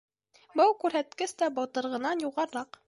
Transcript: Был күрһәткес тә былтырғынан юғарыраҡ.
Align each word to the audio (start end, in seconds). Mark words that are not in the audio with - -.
Был 0.61 0.73
күрһәткес 0.85 1.39
тә 1.43 1.51
былтырғынан 1.59 2.27
юғарыраҡ. 2.29 2.77